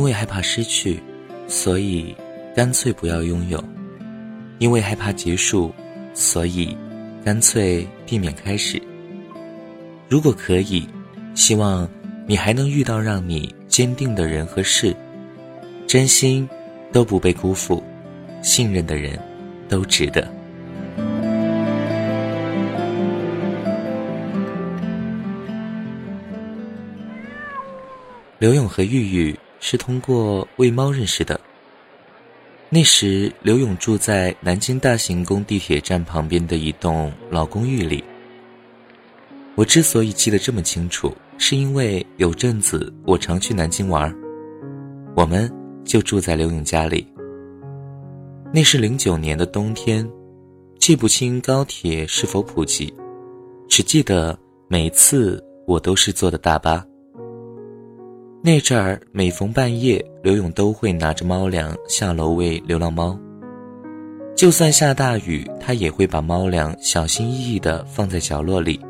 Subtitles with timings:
[0.00, 0.98] 因为害怕失去，
[1.46, 2.16] 所以
[2.56, 3.58] 干脆不要拥有；
[4.58, 5.70] 因为害怕结束，
[6.14, 6.74] 所以
[7.22, 8.80] 干脆避免开始。
[10.08, 10.88] 如果可以，
[11.34, 11.86] 希望
[12.26, 14.96] 你还能遇到让你坚定的人和事，
[15.86, 16.48] 真心
[16.90, 17.84] 都不被辜负，
[18.40, 19.20] 信任的人
[19.68, 20.26] 都值得。
[28.38, 31.40] 刘勇和玉玉是通过喂猫认识的。
[32.68, 38.02] 那时，刘勇住在南京大行宫地铁站旁边的一栋老公寓里。
[39.56, 44.14] 我之所以记得这么清楚，是因为有阵子我常去南京玩，
[45.16, 45.52] 我们
[45.84, 47.06] 就住在刘勇家里。
[48.54, 50.08] 那是零九年的冬天，
[50.78, 52.94] 记不清高铁是否普及，
[53.68, 54.38] 只记得
[54.68, 56.84] 每次我都是坐的大巴。
[58.42, 63.18] 那阵儿，每逢半夜，刘勇都会拿着猫粮下楼喂流浪猫。
[64.34, 68.80] 就算下大雨，他也会把猫粮小心翼翼地放在角落里。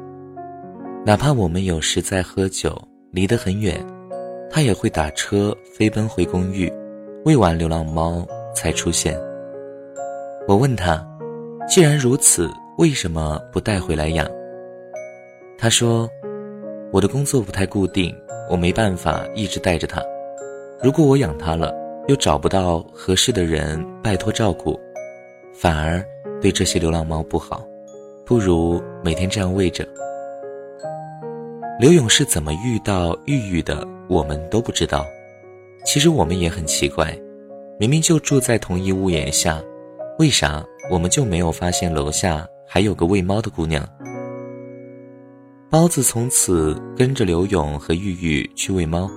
[1.04, 3.84] 哪怕我们有时在喝酒，离得很远，
[4.48, 6.72] 他也会打车飞奔回公寓，
[7.24, 9.18] 喂完流浪猫才出现。
[10.46, 11.04] 我问他
[11.68, 12.48] ：“既然如此，
[12.78, 14.30] 为什么不带回来养？”
[15.58, 16.08] 他说
[16.92, 18.14] ：“我的工作不太固定。”
[18.50, 20.02] 我没办法一直带着它，
[20.82, 21.72] 如果我养它了，
[22.08, 24.76] 又找不到合适的人拜托照顾，
[25.54, 26.04] 反而
[26.40, 27.64] 对这些流浪猫不好，
[28.26, 29.86] 不如每天这样喂着。
[31.78, 35.06] 刘勇是怎么遇到玉玉的，我们都不知道。
[35.84, 37.16] 其实我们也很奇怪，
[37.78, 39.62] 明明就住在同一屋檐下，
[40.18, 40.60] 为啥
[40.90, 43.88] 我们就没有发现楼下还有个喂猫的姑娘？
[45.70, 49.08] 包子从此跟着刘勇和玉玉去喂猫，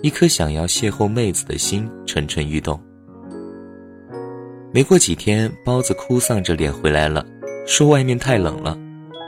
[0.00, 2.80] 一颗想要邂逅妹子的心蠢蠢欲动。
[4.72, 7.22] 没过几天，包子哭丧着脸回来了，
[7.66, 8.74] 说外面太冷了，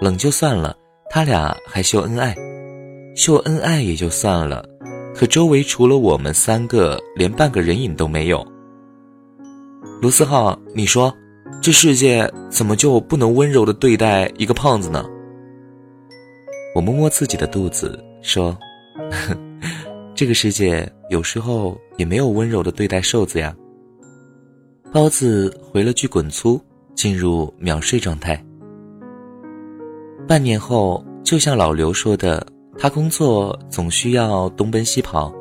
[0.01, 0.75] 冷就算了，
[1.11, 2.35] 他俩还秀恩爱，
[3.15, 4.67] 秀恩爱也就算了，
[5.15, 8.43] 可周围除了我们三个，连半个人影都没有。
[10.01, 11.15] 卢思浩，你说，
[11.61, 15.05] 这世界怎么就不能温柔的对待一个胖子呢？
[16.79, 18.57] 我摸摸自己的肚子，说
[20.15, 23.53] ：“这个世界有时候也没有温柔的对待瘦子呀。”
[24.95, 26.61] 包子回了句“滚粗”，
[26.95, 28.41] 进入秒睡状态。
[30.29, 32.47] 半年后，就像老刘说的，
[32.79, 35.35] 他工作总需要东奔西跑，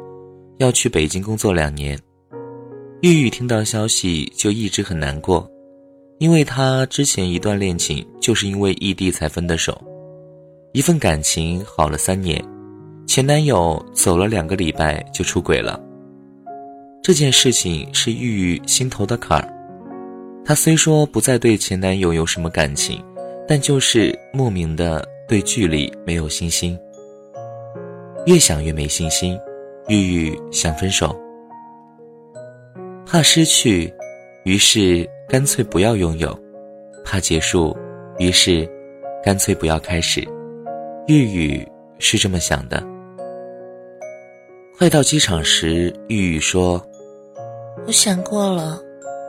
[0.58, 1.96] 要去北京工作两年。
[3.02, 5.48] 玉玉听到消息就一直很难过，
[6.18, 9.80] 因为他之前一段恋情就是因为异地才分的手。
[10.78, 12.40] 一份感情好了三年，
[13.08, 15.82] 前男友走了两个礼拜就出轨了。
[17.02, 19.50] 这件事情是玉玉心头的坎儿。
[20.46, 23.04] 她虽说不再对前男友有什么感情，
[23.48, 26.78] 但就是莫名的对距离没有信心。
[28.28, 29.36] 越想越没信心，
[29.88, 31.20] 玉玉想分手，
[33.04, 33.92] 怕失去，
[34.44, 36.30] 于是干脆不要拥有；
[37.04, 37.76] 怕结束，
[38.20, 38.70] 于是
[39.24, 40.24] 干脆不要开始。
[41.08, 41.66] 玉玉
[42.00, 42.84] 是这么想的。
[44.78, 46.86] 快到机场时，玉玉说
[47.88, 48.78] ：“我想过了，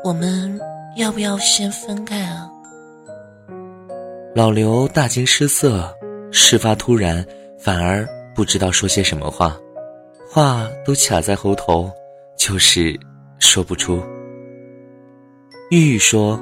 [0.03, 0.61] 我们
[0.97, 2.51] 要不要先分开啊？”
[4.35, 5.89] 老刘大惊失色，
[6.33, 7.25] 事发突然，
[7.61, 9.57] 反而不知道说些什么话，
[10.29, 11.89] 话都卡在喉头，
[12.37, 12.99] 就是
[13.39, 14.03] 说不出。
[15.71, 16.41] 玉玉说：“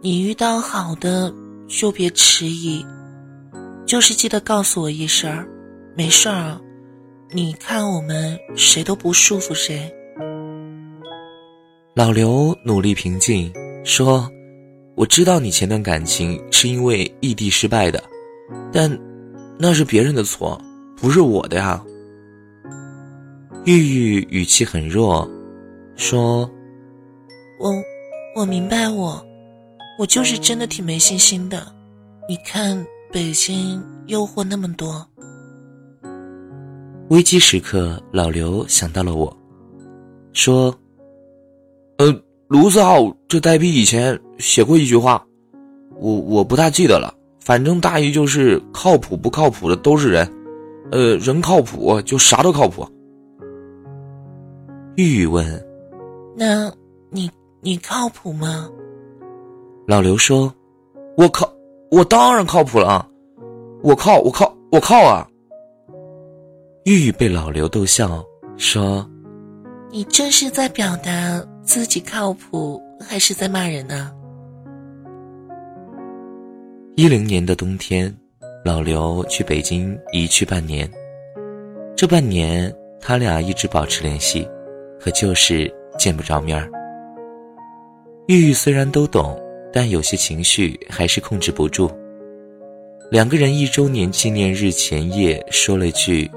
[0.00, 1.34] 你遇到好的
[1.68, 2.86] 就别迟疑。”
[3.88, 5.48] 就是记得告诉我一声，
[5.96, 6.60] 没事儿。
[7.30, 9.90] 你看我们谁都不束缚谁。
[11.94, 13.50] 老刘努力平静
[13.84, 14.30] 说
[14.94, 18.04] ：“我知道你前段感情是因为异地失败的，
[18.70, 18.94] 但
[19.58, 20.60] 那是别人的错，
[20.94, 21.82] 不是我的呀。”
[23.64, 25.26] 玉玉语气很弱，
[25.96, 26.42] 说
[27.58, 27.72] ：“我
[28.36, 29.24] 我明白，我
[29.98, 31.66] 我就是真的挺没信心的。
[32.28, 35.06] 你看。”北京诱惑那么多，
[37.08, 39.34] 危机时刻，老刘想到了我，
[40.34, 40.74] 说
[41.96, 45.24] ：“呃，卢思浩这呆逼以前写过一句话，
[45.96, 50.30] 我我不大记得了，反正大意就是靠谱不靠谱的都是人，
[50.92, 52.86] 呃，人靠谱就啥都靠谱。”
[54.96, 55.46] 玉玉问
[56.36, 56.70] ：“那
[57.08, 57.30] 你
[57.62, 58.68] 你靠谱吗？”
[59.88, 60.52] 老刘说
[61.16, 61.50] ：“我靠。”
[61.90, 63.08] 我当然靠谱了，
[63.82, 65.26] 我靠，我靠，我靠啊！
[66.84, 68.22] 玉玉被老刘逗笑，
[68.56, 69.08] 说
[69.90, 74.12] ：“你这是在表达自己靠谱，还是在骂人呢？
[76.94, 78.14] 一零年的冬天，
[78.64, 80.90] 老刘去北京一去半年，
[81.96, 84.46] 这半年他俩一直保持联系，
[85.00, 86.70] 可就是见不着面儿。
[88.26, 89.40] 玉玉虽然都懂，
[89.72, 91.90] 但有些情绪还是控制不住。
[93.10, 96.30] 两个人一周年纪念日前夜说了句：“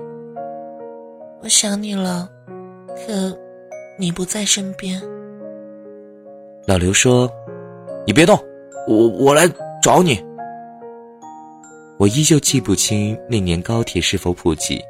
[1.44, 2.30] 我想你了，
[2.88, 3.38] 可
[3.98, 5.01] 你不在身边。”
[6.66, 7.30] 老刘说
[8.07, 8.38] ：“你别动，
[8.88, 9.50] 我我来
[9.81, 10.24] 找你。”
[12.00, 14.81] 我依旧记不清那年高铁是否普及，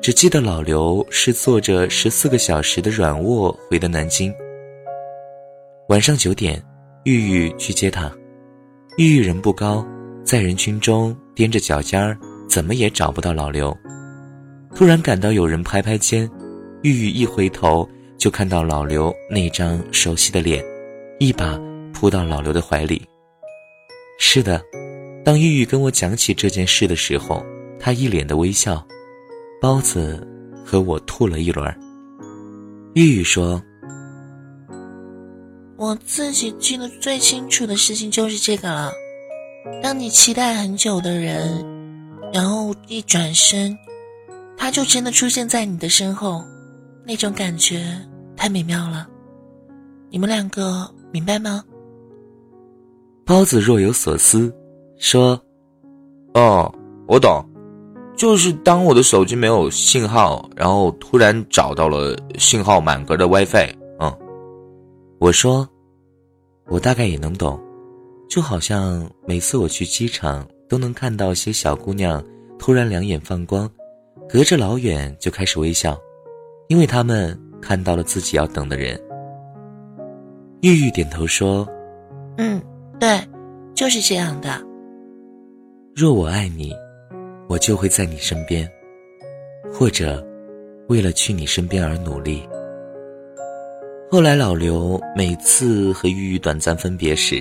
[0.00, 4.32] 只记得老刘是坐着十四个小时的软卧回的南京。
[5.88, 6.62] 晚上九点，
[7.04, 8.12] 玉玉去接他，
[8.98, 9.86] 玉玉人不高。
[10.22, 12.16] 在人群中踮着脚尖儿，
[12.48, 13.76] 怎么也找不到老刘。
[14.74, 16.30] 突然感到有人拍拍肩，
[16.82, 17.88] 玉玉一回头
[18.18, 20.62] 就看到老刘那张熟悉的脸，
[21.18, 21.58] 一把
[21.92, 23.02] 扑到老刘的怀里。
[24.18, 24.62] 是的，
[25.24, 27.44] 当玉玉跟我讲起这件事的时候，
[27.78, 28.86] 她一脸的微笑。
[29.60, 30.26] 包子
[30.64, 31.74] 和我吐了一轮。
[32.94, 33.62] 玉玉说
[35.80, 38.92] ：“我自己记得最清楚的事情就是这个了。”
[39.82, 41.64] 当你期待很久的人，
[42.34, 43.74] 然后一转身，
[44.58, 46.44] 他就真的出现在你的身后，
[47.02, 47.82] 那种感觉
[48.36, 49.08] 太美妙了。
[50.10, 51.64] 你们两个明白吗？
[53.24, 54.54] 包子若有所思，
[54.98, 55.40] 说
[56.34, 56.70] ：“哦，
[57.08, 57.42] 我懂，
[58.14, 64.12] 就是当我的手机没有信号，然后突然找到了信号满格的 WiFi。”嗯，
[65.18, 65.68] 我说
[66.70, 67.60] ：“我大概也能懂。”
[68.30, 72.24] 就好像每次我去机场，都能看到些小姑娘
[72.60, 73.68] 突然两眼放光，
[74.28, 75.98] 隔着老远就开始微笑，
[76.68, 78.96] 因为他们看到了自己要等的人。
[80.60, 81.66] 玉玉点头说
[82.38, 82.62] ：“嗯，
[83.00, 83.20] 对，
[83.74, 84.64] 就是这样的。
[85.96, 86.72] 若我爱你，
[87.48, 88.70] 我就会在你身边，
[89.72, 90.24] 或者
[90.88, 92.48] 为了去你身边而努力。”
[94.12, 97.40] 后来老刘每次和玉玉短暂分别时。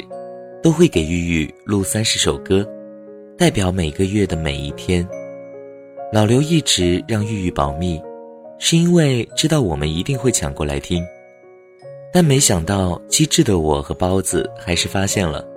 [0.62, 2.68] 都会给玉玉录三十首歌，
[3.38, 5.08] 代表每个月的每一天。
[6.12, 7.98] 老刘一直让玉玉保密，
[8.60, 11.02] 是因为知道我们一定会抢过来听。
[12.12, 15.48] 但没想到机智的我和包子还是发现了。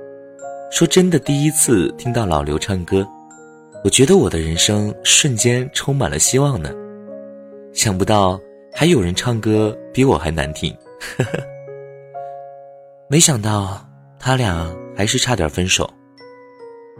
[0.70, 3.04] 说真的，第一次听到老刘唱歌，
[3.82, 6.70] 我觉得我的人生瞬间充满了希望呢。
[7.72, 8.40] 想不到
[8.72, 10.72] 还有人唱歌比我还难听，
[13.08, 13.86] 没想到
[14.18, 14.70] 他俩。
[14.94, 15.88] 还是差点分手。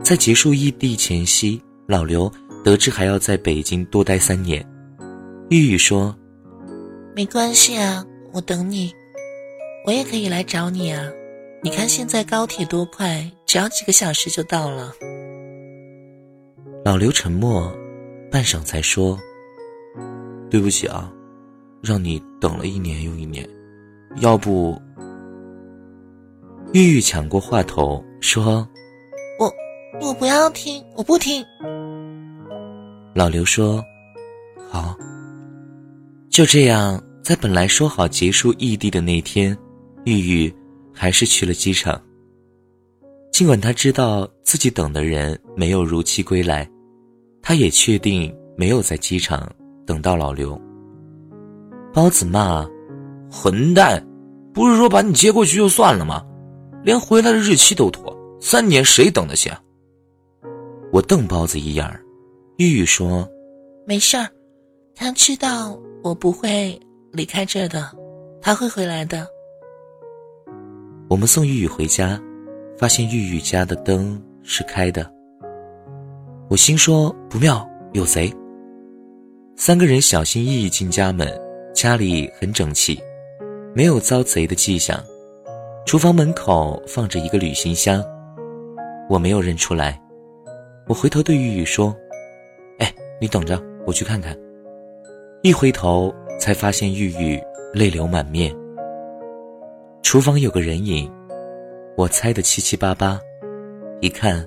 [0.03, 2.33] 在结束异地前夕，老刘
[2.65, 4.67] 得知还要在北京多待三年，
[5.51, 6.17] 玉玉说
[7.15, 8.03] ：“没关系啊，
[8.33, 8.91] 我等你，
[9.87, 11.07] 我也可以来找你啊。
[11.63, 14.93] 你看现在高铁多快，只要几个小时就到了。”
[16.85, 17.71] 老刘沉默，
[18.31, 19.19] 半晌才说
[20.51, 21.13] ：“对不起啊，
[21.83, 23.47] 让你等了一年又一年，
[24.17, 24.81] 要不……”
[26.73, 28.67] 玉玉抢过话头说
[29.39, 29.53] ：“我
[30.01, 31.45] 我不要听，我不听。”
[33.15, 33.85] 老刘说
[34.71, 34.97] ：“好。”
[36.31, 39.55] 就这样，在本来说好结束异地的那天，
[40.05, 40.55] 玉玉
[40.95, 42.01] 还是去了机场。
[43.31, 46.67] 尽管他知道自己等的人没有如期归来，
[47.43, 49.47] 他也确定没有在机场
[49.85, 50.59] 等到老刘。
[51.93, 52.67] 包子骂
[53.33, 54.07] ：“混蛋，
[54.53, 56.23] 不是说把你接过去就算了吗？”
[56.85, 59.59] 连回来的日期都拖，三年谁等得下？
[60.93, 62.03] 我瞪包子一眼儿，
[62.59, 63.27] 玉玉说
[63.87, 64.29] ：“没事儿，
[64.95, 66.79] 他知道我不会
[67.13, 67.91] 离开这的，
[68.43, 69.27] 他会回来的。”
[71.09, 72.21] 我们送玉玉回家，
[72.77, 75.11] 发现玉玉家的灯是开的。
[76.49, 78.31] 我心说不妙，有贼。
[79.57, 81.29] 三个人小心翼翼进家门，
[81.73, 83.01] 家里很整齐，
[83.75, 85.03] 没有遭贼的迹象。
[85.85, 88.05] 厨房门口放着一个旅行箱，
[89.09, 90.01] 我没有认出来。
[90.87, 91.95] 我回头对玉玉说
[92.79, 94.37] ：“哎，你等着，我去看看。”
[95.43, 97.43] 一回头才发现玉玉
[97.75, 98.55] 泪流满面。
[100.03, 101.11] 厨房有个人影，
[101.97, 103.21] 我猜的七七八八，
[104.01, 104.47] 一看，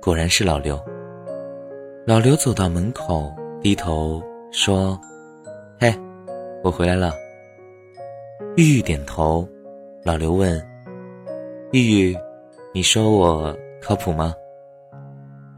[0.00, 0.80] 果然是老刘。
[2.06, 4.98] 老刘走到门口，低头说
[5.78, 5.94] ：“嘿，
[6.62, 7.12] 我回来了。”
[8.56, 9.48] 玉玉点头。
[10.04, 10.60] 老刘问。
[11.72, 12.16] 玉玉，
[12.74, 14.34] 你说我靠谱吗？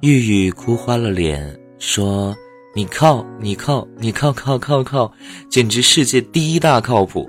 [0.02, 2.34] 玉玉哭花了脸，说
[2.74, 5.10] 你靠，你靠，你靠靠靠靠，
[5.48, 7.28] 简直世界第一大靠谱。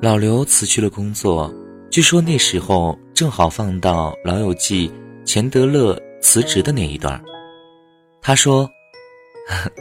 [0.00, 1.52] 老刘辞去了工作，
[1.90, 4.88] 据说那时候正好放到《老友记》
[5.24, 7.20] 钱德勒辞职的那一段。
[8.20, 8.68] 他说：“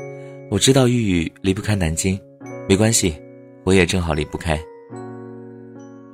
[0.50, 2.20] 我知道玉玉离不开南京，
[2.68, 3.16] 没关系，
[3.64, 4.60] 我也正好离不开。”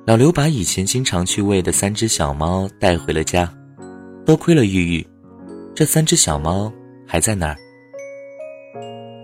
[0.05, 3.51] 老刘把以前经常去喂的三只小猫带回了家，
[4.25, 5.07] 多亏了玉玉，
[5.75, 6.71] 这三只小猫
[7.05, 7.55] 还在那儿。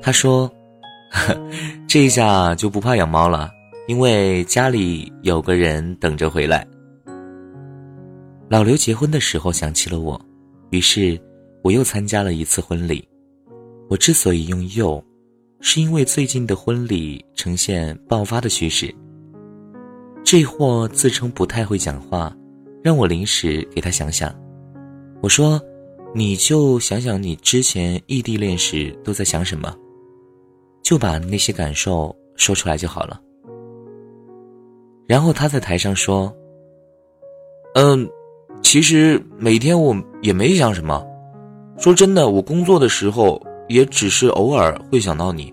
[0.02, 0.52] 他说
[1.88, 3.50] ：“这一下就不怕养猫了，
[3.88, 6.68] 因为家里有个人等着回来。”
[8.48, 10.22] 老刘结婚的时候想起了我，
[10.70, 11.20] 于是
[11.64, 13.04] 我又参加了一次婚礼。
[13.90, 15.04] 我之所以用“又”，
[15.68, 18.94] 是因为最近的婚礼呈现爆发的趋势。
[20.24, 22.32] 这货自称不太会讲话，
[22.84, 24.32] 让我临时给他想想。
[25.24, 25.60] 我说
[26.14, 29.76] ：“你就想想你之前异地恋时都在想什么。”
[30.84, 33.20] 就把那些感受说出来就好了。
[35.08, 36.32] 然后他在台上说
[37.74, 38.08] ：“嗯，
[38.62, 41.04] 其实每天我也没想什么。
[41.80, 45.52] 说真的，我工作的时候也只是偶尔会想到你，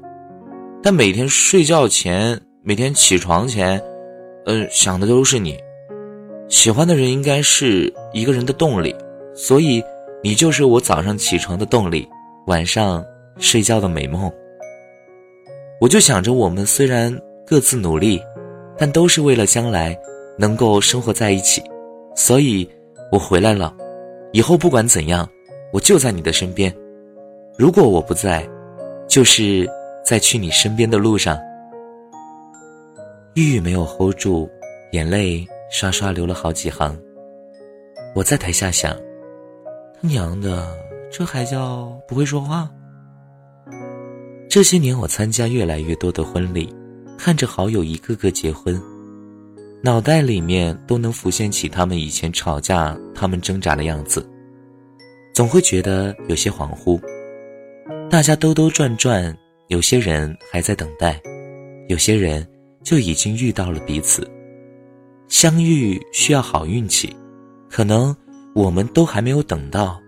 [0.83, 3.81] 但每天睡觉前、每天起床前，
[4.47, 5.57] 嗯，想的都是你。
[6.49, 8.95] 喜欢的人应该是一个人的动力，
[9.33, 9.83] 所以
[10.25, 12.07] 你就是我早上起床的动力，
[12.49, 13.05] 晚上
[13.39, 14.31] 睡觉的美梦。”
[15.81, 18.21] 我就想着，我们虽然各自努力，
[18.77, 19.97] 但都是为了将来
[20.37, 21.63] 能够生活在一起，
[22.17, 22.69] 所以
[23.13, 23.73] 我回来了。
[24.33, 25.29] 以后不管怎样，
[25.73, 26.75] 我就在你的身边。
[27.57, 28.49] 如果我不在，
[29.09, 29.69] 就是
[30.05, 31.39] 在去你身边的路上。
[33.35, 34.51] 玉玉没有 hold 住，
[34.93, 36.97] 眼泪刷刷流了好几行。
[38.15, 38.95] 我在台下想，
[39.95, 40.77] 他娘的，
[41.11, 42.71] 这还叫不会说话？
[44.51, 46.71] 这些年，我参加越来越多的婚礼，
[47.17, 48.79] 看着好友一个个结婚，
[49.83, 54.29] 脑袋里面都能浮现起他们以前吵架、他们挣扎的样子，
[55.33, 57.01] 总会觉得有些恍惚。
[58.11, 59.35] 大家兜兜转转，
[59.73, 61.19] 有些人还在等待，
[61.89, 62.47] 有些人
[62.85, 64.31] 就已经遇到了彼此。
[65.29, 67.17] 相遇需要好运气，
[67.71, 68.15] 可能
[68.55, 69.99] 我们都还没有等到，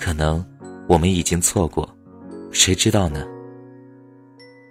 [0.00, 0.42] 可能
[0.88, 1.86] 我们已经错过，
[2.52, 3.22] 谁知道呢？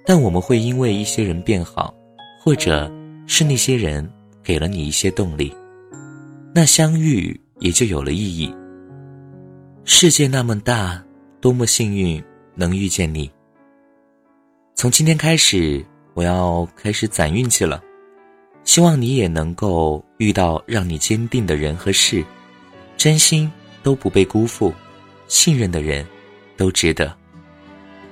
[0.07, 1.93] 但我们会因为一些人变好，
[2.39, 2.91] 或者
[3.27, 5.55] 是那些人给了你一些动力，
[6.51, 8.51] 那相遇也就有了意义。
[9.86, 11.00] 世界那么大，
[11.39, 12.19] 多么幸运
[12.55, 13.29] 能遇见你。
[14.81, 15.85] 从今天开始，
[16.15, 17.83] 我要开始攒运气了，
[18.63, 22.25] 希望你也能够遇到让你坚定的人和事，
[22.97, 23.51] 真心
[23.83, 24.73] 都不被辜负，
[25.27, 26.03] 信任的人，
[26.57, 27.15] 都值得。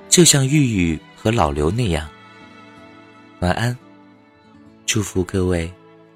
[0.08, 0.96] 就像玉玉。
[1.16, 2.08] 和老刘那样，
[3.40, 3.76] 晚安，
[4.86, 5.70] 祝福各位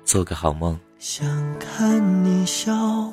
[0.04, 0.78] 做个好梦。
[1.00, 1.26] 想
[1.58, 3.12] 看你笑，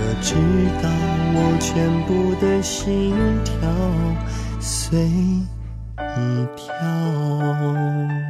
[0.00, 0.34] 可知
[0.82, 0.88] 道
[1.34, 3.14] 我全部的心
[3.44, 3.60] 跳
[4.58, 8.29] 随你跳？